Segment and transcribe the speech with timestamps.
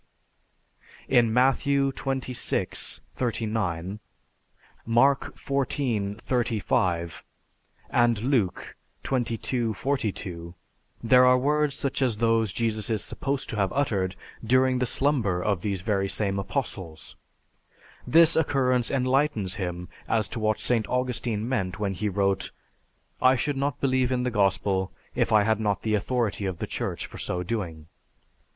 [1.07, 1.15] D.
[1.15, 3.99] In Matthew XXVI, 39,
[4.83, 7.23] Mark XIV, 35,
[7.91, 8.75] and Luke
[9.07, 10.55] XXII, 42,
[11.03, 15.39] there are words such as those Jesus is supposed to have uttered during the slumber
[15.39, 17.15] of these very same Apostles.
[18.07, 20.87] This occurrence enlightens him as to what St.
[20.87, 22.49] Augustine meant when he wrote,
[23.21, 26.65] "I should not believe in the Gospel if I had not the authority of the
[26.65, 27.85] Church for so doing."